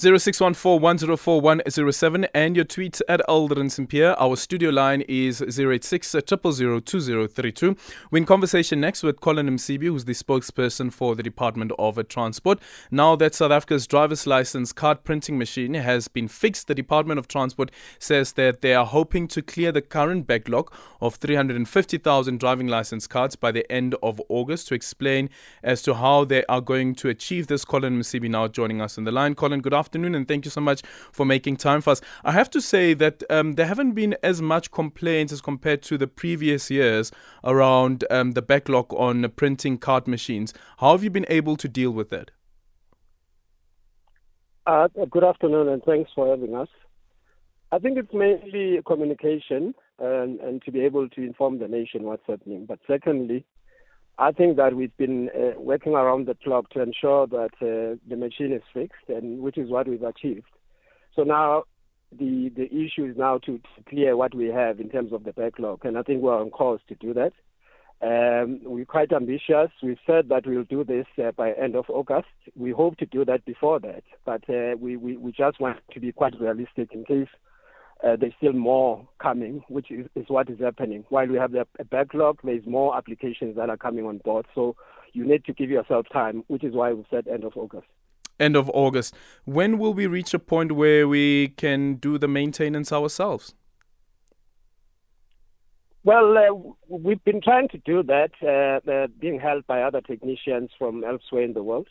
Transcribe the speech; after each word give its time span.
0614 0.00 2.28
and 2.32 2.54
your 2.54 2.64
tweets 2.64 3.02
at 3.08 3.20
Aldrin 3.28 3.68
St. 3.68 3.88
Pierre. 3.88 4.14
Our 4.20 4.36
studio 4.36 4.70
line 4.70 5.00
is 5.08 5.42
086 5.42 6.12
2032. 6.12 7.76
We're 8.12 8.18
in 8.18 8.24
conversation 8.24 8.80
next 8.80 9.02
with 9.02 9.18
Collen 9.18 9.50
Msibi, 9.50 9.86
who's 9.86 10.04
the 10.04 10.12
spokesperson 10.12 10.92
for 10.92 11.16
the 11.16 11.24
Department 11.24 11.72
of 11.80 11.98
Transport. 12.06 12.60
Now 12.92 13.16
that 13.16 13.34
South 13.34 13.50
Africa's 13.50 13.88
driver's 13.88 14.24
license 14.24 14.72
card 14.72 15.02
printing 15.02 15.36
machine 15.36 15.74
has 15.74 16.06
been 16.06 16.28
fixed, 16.28 16.68
the 16.68 16.76
Department 16.76 17.18
of 17.18 17.26
Transport 17.26 17.72
says 17.98 18.34
that 18.34 18.60
they 18.60 18.74
are 18.74 18.86
hoping 18.86 19.26
to 19.26 19.42
clear 19.42 19.72
the 19.72 19.82
current 19.82 20.28
backlog 20.28 20.72
of 21.00 21.16
350,000 21.16 22.38
driving 22.38 22.68
license 22.68 23.08
cards 23.08 23.34
by 23.34 23.50
the 23.50 23.68
end 23.68 23.96
of 24.00 24.22
August. 24.28 24.68
To 24.68 24.74
explain 24.74 25.28
as 25.64 25.82
to 25.82 25.94
how 25.94 26.24
they 26.24 26.44
are 26.44 26.60
going 26.60 26.94
to 26.94 27.08
achieve 27.08 27.48
this, 27.48 27.64
Collen 27.64 27.98
Msibi 27.98 28.30
now 28.30 28.46
joining 28.46 28.80
us 28.80 28.96
on 28.96 29.02
the 29.02 29.10
line. 29.10 29.34
Collen, 29.34 29.60
good 29.60 29.74
afternoon 29.74 29.87
afternoon, 29.88 30.14
and 30.14 30.28
thank 30.28 30.44
you 30.44 30.50
so 30.50 30.60
much 30.60 30.82
for 31.12 31.24
making 31.24 31.56
time 31.56 31.80
for 31.80 31.90
us. 31.90 32.02
I 32.22 32.32
have 32.32 32.50
to 32.50 32.60
say 32.60 32.92
that 32.94 33.22
um, 33.30 33.54
there 33.54 33.64
haven't 33.64 33.92
been 33.92 34.16
as 34.22 34.42
much 34.42 34.70
complaints 34.70 35.32
as 35.32 35.40
compared 35.40 35.80
to 35.84 35.96
the 35.96 36.06
previous 36.06 36.70
years 36.70 37.10
around 37.42 38.04
um, 38.10 38.32
the 38.32 38.42
backlog 38.42 38.92
on 38.92 39.26
printing 39.30 39.78
card 39.78 40.06
machines. 40.06 40.52
How 40.76 40.92
have 40.92 41.02
you 41.02 41.08
been 41.08 41.24
able 41.30 41.56
to 41.56 41.68
deal 41.68 41.90
with 41.90 42.10
that? 42.10 42.32
Uh, 44.66 44.88
good 45.10 45.24
afternoon, 45.24 45.68
and 45.68 45.82
thanks 45.84 46.10
for 46.14 46.28
having 46.28 46.54
us. 46.54 46.68
I 47.72 47.78
think 47.78 47.96
it's 47.96 48.12
mainly 48.12 48.82
communication 48.86 49.74
and, 49.98 50.38
and 50.40 50.62
to 50.64 50.70
be 50.70 50.80
able 50.80 51.08
to 51.08 51.20
inform 51.22 51.60
the 51.60 51.68
nation 51.68 52.02
what's 52.02 52.26
happening. 52.26 52.66
But 52.66 52.78
secondly, 52.86 53.46
I 54.18 54.32
think 54.32 54.56
that 54.56 54.74
we've 54.74 54.96
been 54.96 55.28
uh, 55.28 55.60
working 55.60 55.94
around 55.94 56.26
the 56.26 56.34
clock 56.34 56.70
to 56.70 56.82
ensure 56.82 57.26
that 57.28 57.50
uh, 57.62 57.96
the 58.08 58.16
machine 58.16 58.52
is 58.52 58.62
fixed, 58.74 59.08
and 59.08 59.40
which 59.40 59.56
is 59.56 59.70
what 59.70 59.86
we've 59.86 60.02
achieved. 60.02 60.50
So 61.14 61.22
now 61.22 61.64
the 62.10 62.50
the 62.56 62.66
issue 62.66 63.04
is 63.04 63.16
now 63.16 63.38
to, 63.38 63.58
to 63.58 63.82
clear 63.88 64.16
what 64.16 64.34
we 64.34 64.46
have 64.48 64.80
in 64.80 64.88
terms 64.88 65.12
of 65.12 65.22
the 65.24 65.32
backlog, 65.32 65.84
and 65.84 65.96
I 65.96 66.02
think 66.02 66.22
we're 66.22 66.40
on 66.40 66.50
course 66.50 66.82
to 66.88 66.94
do 66.96 67.14
that. 67.14 67.32
Um, 68.00 68.60
we're 68.62 68.84
quite 68.84 69.12
ambitious. 69.12 69.70
We 69.82 69.96
said 70.06 70.28
that 70.28 70.46
we'll 70.46 70.64
do 70.64 70.84
this 70.84 71.06
uh, 71.22 71.32
by 71.32 71.52
end 71.52 71.74
of 71.74 71.86
August. 71.88 72.28
We 72.56 72.70
hope 72.70 72.96
to 72.98 73.06
do 73.06 73.24
that 73.24 73.44
before 73.44 73.80
that, 73.80 74.04
but 74.24 74.48
uh, 74.48 74.76
we, 74.80 74.96
we 74.96 75.16
we 75.16 75.30
just 75.32 75.60
want 75.60 75.78
to 75.92 76.00
be 76.00 76.12
quite 76.12 76.40
realistic 76.40 76.92
in 76.92 77.04
case 77.04 77.28
uh, 78.04 78.16
there's 78.16 78.32
still 78.36 78.52
more 78.52 79.08
coming, 79.20 79.62
which 79.68 79.90
is, 79.90 80.06
is, 80.14 80.26
what 80.28 80.48
is 80.48 80.60
happening. 80.60 81.04
While 81.08 81.26
we 81.26 81.36
have 81.36 81.52
the, 81.52 81.66
a 81.78 81.84
backlog, 81.84 82.38
there's 82.44 82.66
more 82.66 82.96
applications 82.96 83.56
that 83.56 83.70
are 83.70 83.76
coming 83.76 84.06
on 84.06 84.18
board. 84.18 84.46
So 84.54 84.76
you 85.12 85.26
need 85.26 85.44
to 85.46 85.52
give 85.52 85.70
yourself 85.70 86.06
time, 86.12 86.44
which 86.46 86.62
is 86.62 86.74
why 86.74 86.92
we 86.92 87.04
said 87.10 87.26
end 87.26 87.44
of 87.44 87.56
August. 87.56 87.86
End 88.38 88.54
of 88.54 88.70
August. 88.72 89.14
When 89.44 89.78
will 89.78 89.94
we 89.94 90.06
reach 90.06 90.32
a 90.32 90.38
point 90.38 90.72
where 90.72 91.08
we 91.08 91.48
can 91.56 91.94
do 91.94 92.18
the 92.18 92.28
maintenance 92.28 92.92
ourselves? 92.92 93.54
Well, 96.04 96.38
uh, 96.38 96.72
we've 96.88 97.22
been 97.24 97.40
trying 97.42 97.68
to 97.70 97.78
do 97.78 98.04
that, 98.04 98.30
uh, 98.42 98.90
uh, 98.90 99.08
being 99.20 99.40
helped 99.40 99.66
by 99.66 99.82
other 99.82 100.00
technicians 100.00 100.70
from 100.78 101.02
elsewhere 101.02 101.42
in 101.42 101.52
the 101.52 101.62
world. 101.64 101.88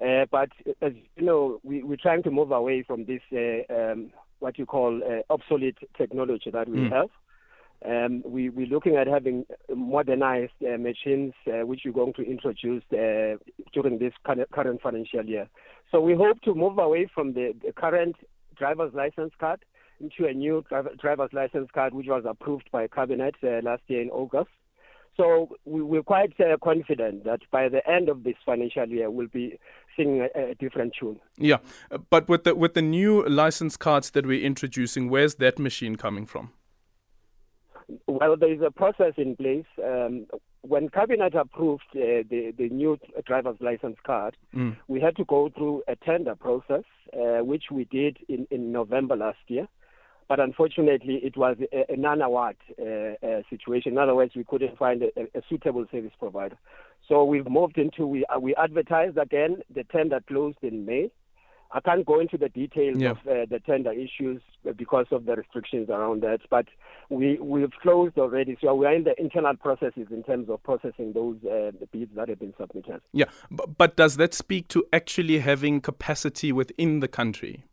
Uh, 0.00 0.24
but 0.30 0.48
as 0.80 0.92
you 1.16 1.24
know, 1.24 1.60
we, 1.62 1.82
are 1.82 1.96
trying 1.96 2.22
to 2.22 2.30
move 2.30 2.50
away 2.50 2.82
from 2.82 3.04
this 3.04 3.20
uh, 3.32 3.72
um, 3.72 4.10
what 4.40 4.58
you 4.58 4.66
call 4.66 5.00
uh, 5.02 5.22
obsolete 5.32 5.78
technology 5.96 6.50
that 6.50 6.68
we 6.68 6.78
mm. 6.78 6.92
have. 6.92 7.08
Um, 7.84 8.22
we, 8.24 8.48
we're 8.48 8.66
looking 8.66 8.96
at 8.96 9.06
having 9.06 9.46
modernized 9.72 10.52
uh, 10.62 10.78
machines, 10.78 11.32
uh, 11.46 11.64
which 11.64 11.82
we're 11.84 11.92
going 11.92 12.12
to 12.14 12.22
introduce 12.22 12.82
uh, 12.92 13.36
during 13.72 13.98
this 13.98 14.12
current 14.24 14.82
financial 14.82 15.24
year. 15.24 15.48
So 15.92 16.00
we 16.00 16.14
hope 16.14 16.42
to 16.42 16.54
move 16.54 16.78
away 16.78 17.08
from 17.14 17.34
the, 17.34 17.54
the 17.64 17.72
current 17.72 18.16
driver's 18.56 18.92
license 18.94 19.32
card 19.38 19.60
into 20.00 20.26
a 20.26 20.32
new 20.32 20.64
driver's 21.00 21.32
license 21.32 21.68
card, 21.72 21.94
which 21.94 22.06
was 22.08 22.24
approved 22.28 22.68
by 22.72 22.88
cabinet 22.88 23.36
uh, 23.42 23.60
last 23.62 23.82
year 23.86 24.02
in 24.02 24.10
August. 24.10 24.50
So 25.16 25.48
we, 25.64 25.98
are 25.98 26.02
quite 26.02 26.38
uh, 26.40 26.56
confident 26.62 27.24
that 27.24 27.40
by 27.50 27.68
the 27.68 27.88
end 27.88 28.08
of 28.08 28.22
this 28.22 28.36
financial 28.46 28.86
year, 28.88 29.10
we'll 29.10 29.26
be 29.26 29.58
a, 29.98 30.50
a, 30.50 30.54
different 30.54 30.94
tune. 30.98 31.18
Yeah, 31.36 31.58
but 32.10 32.28
with 32.28 32.44
the 32.44 32.54
with 32.54 32.74
the 32.74 32.82
new 32.82 33.26
license 33.28 33.76
cards 33.76 34.10
that 34.10 34.26
we're 34.26 34.44
introducing, 34.44 35.08
where's 35.08 35.36
that 35.36 35.58
machine 35.58 35.96
coming 35.96 36.26
from? 36.26 36.52
Well, 38.06 38.36
there 38.36 38.52
is 38.52 38.60
a 38.60 38.70
process 38.70 39.14
in 39.16 39.36
place. 39.36 39.66
Um, 39.82 40.26
when 40.62 40.88
cabinet 40.88 41.34
approved 41.34 41.84
uh, 41.94 42.22
the 42.30 42.52
the 42.56 42.68
new 42.68 42.98
driver's 43.26 43.56
license 43.60 43.96
card, 44.04 44.36
mm. 44.54 44.76
we 44.88 45.00
had 45.00 45.16
to 45.16 45.24
go 45.24 45.50
through 45.56 45.82
a 45.88 45.96
tender 45.96 46.34
process, 46.34 46.84
uh, 47.14 47.44
which 47.44 47.64
we 47.70 47.84
did 47.84 48.18
in 48.28 48.46
in 48.50 48.72
November 48.72 49.16
last 49.16 49.38
year. 49.48 49.68
But 50.28 50.40
unfortunately, 50.40 51.20
it 51.24 51.38
was 51.38 51.56
a, 51.72 51.92
a 51.92 51.96
non-award 51.96 52.56
uh, 52.78 52.84
uh, 53.26 53.42
situation. 53.48 53.92
In 53.92 53.98
other 53.98 54.14
words, 54.14 54.32
we 54.36 54.44
couldn't 54.44 54.76
find 54.76 55.02
a, 55.02 55.22
a, 55.34 55.42
suitable 55.48 55.86
service 55.90 56.12
provider. 56.18 56.58
So 57.08 57.24
we've 57.24 57.48
moved 57.48 57.78
into 57.78 58.06
we 58.06 58.24
uh, 58.26 58.38
we 58.38 58.54
advertised 58.54 59.16
again. 59.16 59.62
The 59.74 59.84
tender 59.84 60.20
closed 60.28 60.58
in 60.62 60.84
May. 60.84 61.10
I 61.70 61.80
can't 61.80 62.06
go 62.06 62.18
into 62.18 62.38
the 62.38 62.48
details 62.48 62.96
yeah. 62.98 63.10
of 63.10 63.18
uh, 63.18 63.44
the 63.50 63.60
tender 63.64 63.92
issues 63.92 64.40
because 64.76 65.04
of 65.10 65.26
the 65.26 65.36
restrictions 65.36 65.90
around 65.90 66.22
that, 66.22 66.40
but 66.48 66.66
we 67.10 67.38
we've 67.40 67.72
closed 67.82 68.18
already. 68.18 68.56
So 68.60 68.74
we 68.74 68.86
are 68.86 68.94
in 68.94 69.04
the 69.04 69.20
internal 69.20 69.54
processes 69.54 70.06
in 70.10 70.22
terms 70.22 70.48
of 70.48 70.62
processing 70.62 71.12
those 71.12 71.36
uh, 71.44 71.72
bids 71.92 72.10
that 72.16 72.28
have 72.28 72.40
been 72.40 72.54
submitted. 72.58 73.00
Yeah, 73.12 73.26
but, 73.50 73.76
but 73.76 73.96
does 73.96 74.16
that 74.16 74.32
speak 74.32 74.68
to 74.68 74.86
actually 74.92 75.40
having 75.40 75.80
capacity 75.80 76.52
within 76.52 77.00
the 77.00 77.08
country? 77.08 77.64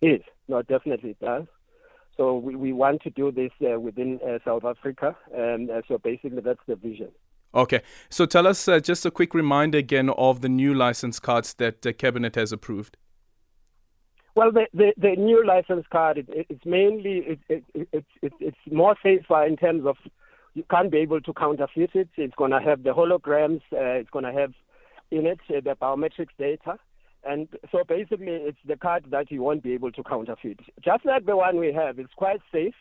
Yes, 0.00 0.20
no, 0.48 0.62
definitely 0.62 1.10
it 1.10 1.20
does. 1.20 1.46
So 2.16 2.36
we, 2.36 2.56
we 2.56 2.72
want 2.72 3.02
to 3.02 3.10
do 3.10 3.30
this 3.30 3.52
uh, 3.64 3.78
within 3.78 4.18
uh, 4.26 4.38
South 4.44 4.64
Africa. 4.64 5.16
And 5.32 5.70
uh, 5.70 5.82
so 5.86 5.98
basically, 5.98 6.40
that's 6.40 6.60
the 6.66 6.74
vision. 6.74 7.08
Okay. 7.54 7.82
So 8.08 8.26
tell 8.26 8.46
us 8.46 8.66
uh, 8.68 8.80
just 8.80 9.04
a 9.04 9.10
quick 9.10 9.34
reminder 9.34 9.78
again 9.78 10.10
of 10.10 10.40
the 10.40 10.48
new 10.48 10.74
license 10.74 11.20
cards 11.20 11.54
that 11.54 11.82
the 11.82 11.92
Cabinet 11.92 12.34
has 12.34 12.52
approved. 12.52 12.96
Well, 14.34 14.50
the, 14.50 14.66
the, 14.72 14.94
the 14.96 15.14
new 15.16 15.44
license 15.46 15.84
card, 15.92 16.18
it, 16.18 16.26
it's 16.28 16.64
mainly, 16.64 17.38
it, 17.48 17.64
it, 17.74 18.04
it, 18.22 18.32
it's 18.40 18.56
more 18.70 18.96
safer 19.02 19.44
in 19.44 19.58
terms 19.58 19.84
of 19.84 19.96
you 20.54 20.64
can't 20.70 20.90
be 20.90 20.98
able 20.98 21.20
to 21.20 21.32
counterfeit 21.34 21.90
it. 21.94 22.08
It's 22.16 22.34
going 22.36 22.50
to 22.52 22.60
have 22.60 22.82
the 22.82 22.90
holograms. 22.90 23.60
Uh, 23.72 24.00
it's 24.00 24.10
going 24.10 24.24
to 24.24 24.32
have 24.32 24.52
in 25.10 25.26
it 25.26 25.40
the 25.48 25.76
biometrics 25.80 26.34
data. 26.38 26.78
And 27.24 27.46
so 27.70 27.84
basically, 27.86 28.32
it's 28.32 28.58
the 28.66 28.76
card 28.76 29.06
that 29.10 29.30
you 29.30 29.42
won't 29.42 29.62
be 29.62 29.74
able 29.74 29.92
to 29.92 30.02
counterfeit. 30.02 30.60
Just 30.82 31.04
like 31.04 31.26
the 31.26 31.36
one 31.36 31.58
we 31.58 31.72
have, 31.72 31.98
it's 31.98 32.14
quite 32.14 32.40
safe. 32.50 32.74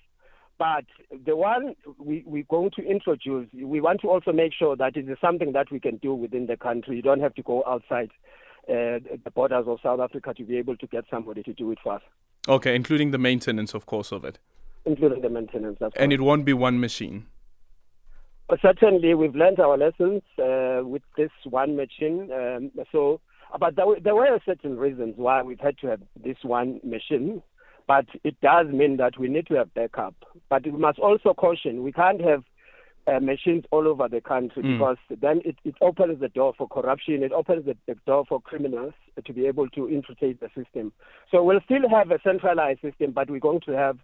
But 0.61 0.85
the 1.25 1.35
one 1.35 1.75
we, 1.97 2.23
we're 2.23 2.43
going 2.47 2.69
to 2.75 2.83
introduce, 2.83 3.47
we 3.51 3.81
want 3.81 3.99
to 4.01 4.09
also 4.09 4.31
make 4.31 4.53
sure 4.53 4.75
that 4.75 4.95
it 4.95 5.09
is 5.09 5.17
something 5.19 5.53
that 5.53 5.71
we 5.71 5.79
can 5.79 5.97
do 5.97 6.13
within 6.13 6.45
the 6.45 6.55
country. 6.55 6.97
You 6.97 7.01
don't 7.01 7.19
have 7.19 7.33
to 7.33 7.41
go 7.41 7.63
outside 7.65 8.11
uh, 8.69 9.01
the 9.23 9.31
borders 9.33 9.65
of 9.67 9.79
South 9.81 9.99
Africa 9.99 10.35
to 10.35 10.43
be 10.43 10.57
able 10.57 10.77
to 10.77 10.85
get 10.85 11.05
somebody 11.09 11.41
to 11.41 11.53
do 11.53 11.71
it 11.71 11.79
for 11.83 11.93
us. 11.93 12.03
Okay, 12.47 12.75
including 12.75 13.09
the 13.09 13.17
maintenance, 13.17 13.73
of 13.73 13.87
course, 13.87 14.11
of 14.11 14.23
it. 14.23 14.37
Including 14.85 15.23
the 15.23 15.31
maintenance, 15.31 15.77
that's 15.79 15.95
And 15.97 16.13
it 16.13 16.21
won't 16.21 16.45
be 16.45 16.53
one 16.53 16.79
machine. 16.79 17.25
But 18.47 18.59
certainly, 18.61 19.15
we've 19.15 19.35
learned 19.35 19.59
our 19.59 19.79
lessons 19.79 20.21
uh, 20.37 20.81
with 20.83 21.01
this 21.17 21.31
one 21.43 21.75
machine. 21.75 22.29
Um, 22.31 22.69
so 22.91 23.19
but 23.59 23.75
there, 23.75 23.85
there 24.01 24.15
were 24.15 24.39
certain 24.45 24.77
reasons 24.77 25.15
why 25.17 25.41
we've 25.41 25.59
had 25.59 25.77
to 25.79 25.87
have 25.87 26.01
this 26.23 26.37
one 26.43 26.79
machine. 26.83 27.41
But 27.91 28.05
it 28.23 28.39
does 28.39 28.67
mean 28.67 28.95
that 28.97 29.19
we 29.19 29.27
need 29.27 29.47
to 29.47 29.55
have 29.55 29.73
backup. 29.73 30.15
But 30.49 30.63
we 30.63 30.71
must 30.71 30.97
also 30.97 31.33
caution 31.33 31.83
we 31.83 31.91
can't 31.91 32.21
have 32.21 32.45
uh, 33.05 33.19
machines 33.19 33.65
all 33.69 33.85
over 33.85 34.07
the 34.07 34.21
country 34.21 34.63
mm. 34.63 34.77
because 34.77 34.95
then 35.19 35.41
it, 35.43 35.57
it 35.65 35.75
opens 35.81 36.21
the 36.21 36.29
door 36.29 36.53
for 36.57 36.69
corruption. 36.69 37.21
It 37.21 37.33
opens 37.33 37.65
the, 37.65 37.75
the, 37.87 37.95
door 38.05 38.23
for 38.29 38.39
criminals 38.39 38.93
to 39.25 39.33
be 39.33 39.45
able 39.45 39.67
to 39.71 39.89
infiltrate 39.89 40.39
the 40.39 40.47
system. 40.55 40.93
So 41.31 41.43
we'll 41.43 41.59
still 41.65 41.89
have 41.89 42.11
a 42.11 42.19
centralized 42.23 42.79
system, 42.79 43.11
but 43.11 43.29
we're 43.29 43.41
going 43.41 43.59
to 43.65 43.73
have 43.73 43.97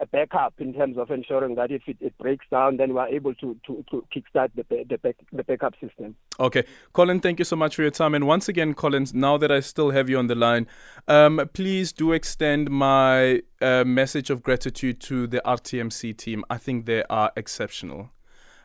a 0.00 0.06
backup 0.06 0.54
in 0.58 0.74
terms 0.74 0.98
of 0.98 1.10
ensuring 1.10 1.54
that 1.54 1.70
if 1.70 1.82
it, 1.86 1.96
it 2.00 2.16
breaks 2.18 2.46
down, 2.50 2.76
then 2.76 2.94
we're 2.94 3.06
able 3.06 3.34
to, 3.34 3.56
to, 3.66 3.84
to 3.90 4.04
kickstart 4.14 4.50
the, 4.54 4.64
the, 4.88 4.98
back, 4.98 5.16
the 5.32 5.44
backup 5.44 5.74
system. 5.80 6.16
Okay. 6.40 6.64
Collen, 6.94 7.22
thank 7.22 7.38
you 7.38 7.44
so 7.44 7.56
much 7.56 7.76
for 7.76 7.82
your 7.82 7.90
time. 7.90 8.14
And 8.14 8.26
once 8.26 8.48
again, 8.48 8.74
Collen, 8.74 9.12
now 9.14 9.36
that 9.38 9.52
I 9.52 9.60
still 9.60 9.90
have 9.90 10.08
you 10.08 10.18
on 10.18 10.26
the 10.26 10.34
line, 10.34 10.66
um, 11.08 11.48
please 11.52 11.92
do 11.92 12.12
extend 12.12 12.70
my 12.70 13.42
uh, 13.60 13.84
message 13.84 14.30
of 14.30 14.42
gratitude 14.42 15.00
to 15.02 15.26
the 15.26 15.40
RTMC 15.44 16.16
team. 16.16 16.44
I 16.50 16.58
think 16.58 16.86
they 16.86 17.04
are 17.04 17.32
exceptional. 17.36 18.10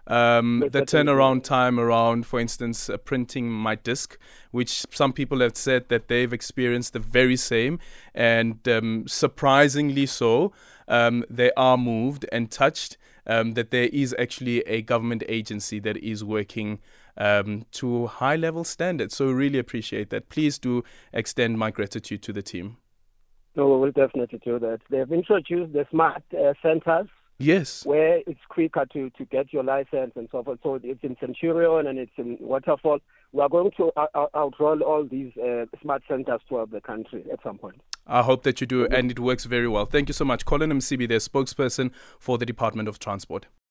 Um, 0.10 0.64
the 0.72 0.82
turnaround 0.82 1.44
time 1.44 1.80
around, 1.80 2.26
for 2.26 2.40
instance, 2.40 2.90
uh, 2.90 2.98
printing 2.98 3.52
my 3.52 3.76
disc, 3.76 4.18
which 4.50 4.84
some 4.92 5.14
people 5.14 5.40
have 5.42 5.56
said 5.56 5.88
that 5.90 6.08
they've 6.08 6.34
experienced 6.34 6.94
the 6.94 7.00
very 7.00 7.36
same, 7.36 7.80
and 8.16 8.68
um, 8.68 9.08
surprisingly 9.08 10.08
so, 10.08 10.52
um, 10.88 11.24
they 11.30 11.52
are 11.56 11.78
moved 11.78 12.26
and 12.32 12.50
touched 12.50 12.98
um, 13.28 13.54
that 13.54 13.70
there 13.70 13.90
is 13.94 14.16
actually 14.18 14.62
a 14.62 14.82
government 14.82 15.24
agency 15.30 15.80
that 15.80 15.98
is 15.98 16.24
working 16.24 16.80
um, 17.18 17.66
to 17.74 18.08
high 18.08 18.36
level 18.36 18.64
standards. 18.64 19.16
So, 19.16 19.30
really 19.30 19.60
appreciate 19.60 20.10
that. 20.10 20.30
Please 20.30 20.58
do 20.58 20.84
extend 21.14 21.60
my 21.60 21.70
gratitude 21.70 22.24
to 22.24 22.34
the 22.34 22.42
team. 22.42 22.78
No, 23.56 23.68
we 23.68 23.80
will 23.80 23.92
definitely 23.92 24.40
do 24.44 24.58
that. 24.58 24.80
They've 24.90 25.12
introduced 25.12 25.74
the 25.74 25.86
smart 25.92 26.24
uh, 26.34 26.54
centers. 26.64 27.10
Yes. 27.40 27.86
Where 27.86 28.18
it's 28.28 28.40
quicker 28.50 28.86
to, 28.94 29.10
to 29.12 29.26
get 29.26 29.54
your 29.54 29.64
license 29.64 30.12
and 30.16 30.28
so 30.32 30.44
forth. 30.44 30.60
So 30.62 30.80
it's 30.84 31.04
in 31.04 31.16
Centurion 31.20 31.88
and 31.88 31.98
it's 31.98 32.12
in 32.18 32.38
Waterfall. 32.42 33.00
We 33.32 33.42
are 33.42 33.50
going 33.50 33.72
to 33.78 33.92
out- 33.98 34.32
outroll 34.34 34.82
all 34.82 35.08
these 35.10 35.32
uh, 35.38 35.66
smart 35.82 36.04
centers 36.08 36.42
throughout 36.48 36.72
the 36.72 36.82
country 36.82 37.24
at 37.32 37.40
some 37.42 37.58
point. 37.58 37.82
I 38.06 38.24
hope 38.24 38.44
that 38.44 38.60
you 38.60 38.68
do, 38.68 38.88
and 38.88 39.10
it 39.12 39.20
works 39.20 39.46
very 39.46 39.68
well. 39.68 39.86
Thank 39.86 40.10
you 40.10 40.14
so 40.14 40.26
much. 40.26 40.44
Collen 40.46 40.72
Msibi, 40.74 41.08
the 41.08 41.16
spokesperson 41.16 41.92
for 42.18 42.38
the 42.38 42.46
Department 42.46 42.90
of 42.90 43.00
Transport. 43.00 43.46